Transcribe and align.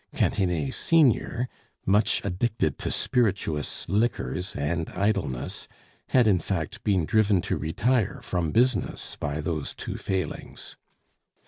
Cantinet 0.15 0.73
senior, 0.73 1.47
much 1.85 2.25
addicted 2.25 2.79
to 2.79 2.89
spirituous 2.89 3.87
liquors 3.87 4.55
and 4.55 4.89
idleness, 4.89 5.67
had, 6.07 6.25
in 6.25 6.39
fact, 6.39 6.83
been 6.83 7.05
driven 7.05 7.39
to 7.41 7.55
retire 7.55 8.19
from 8.23 8.49
business 8.49 9.15
by 9.15 9.39
those 9.41 9.75
two 9.75 9.97
failings. 9.97 10.75